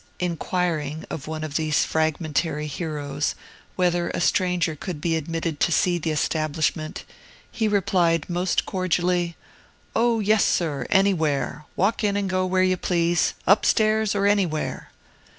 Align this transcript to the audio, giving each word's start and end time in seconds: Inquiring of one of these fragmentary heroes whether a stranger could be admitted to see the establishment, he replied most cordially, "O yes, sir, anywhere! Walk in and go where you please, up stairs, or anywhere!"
Inquiring 0.17 1.05
of 1.11 1.27
one 1.27 1.43
of 1.43 1.57
these 1.57 1.85
fragmentary 1.85 2.65
heroes 2.65 3.35
whether 3.75 4.09
a 4.09 4.19
stranger 4.19 4.75
could 4.75 4.99
be 4.99 5.15
admitted 5.15 5.59
to 5.59 5.71
see 5.71 5.99
the 5.99 6.09
establishment, 6.09 7.03
he 7.51 7.67
replied 7.67 8.27
most 8.27 8.65
cordially, 8.65 9.35
"O 9.95 10.19
yes, 10.19 10.43
sir, 10.43 10.87
anywhere! 10.89 11.65
Walk 11.75 12.03
in 12.03 12.17
and 12.17 12.27
go 12.27 12.47
where 12.47 12.63
you 12.63 12.77
please, 12.77 13.35
up 13.45 13.63
stairs, 13.63 14.15
or 14.15 14.25
anywhere!" 14.25 14.89